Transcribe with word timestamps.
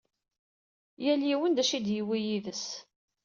Yal 1.03 1.21
yiwen 1.27 1.53
d 1.57 1.57
acu 1.61 1.73
i 1.77 1.79
d-yuwi 1.85 2.19
yid-s. 2.25 2.65